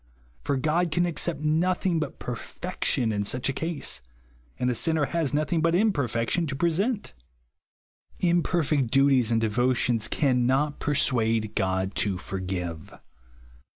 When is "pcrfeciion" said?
2.19-3.13